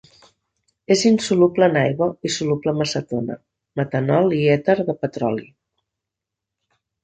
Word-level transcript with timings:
És 0.95 1.03
insoluble 1.09 1.67
en 1.73 1.77
aigua 1.81 2.07
i 2.29 2.33
soluble 2.37 2.75
en 2.77 2.83
acetona, 2.87 3.37
metanol 3.83 4.35
i 4.41 4.43
èter 4.57 4.79
de 4.91 4.99
petroli. 5.05 5.49